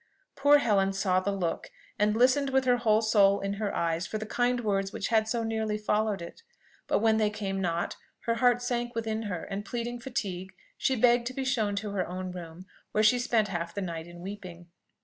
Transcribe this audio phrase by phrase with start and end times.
[0.35, 1.69] Poor Helen saw the look,
[1.99, 5.27] and listened with her whole soul in her eyes for the kind words which had
[5.27, 6.41] so nearly followed it;
[6.87, 11.27] but when they came not, her heart sank within her, and pleading fatigue, she begged
[11.27, 14.69] to be shown to her own room, where she spent half the night in weeping.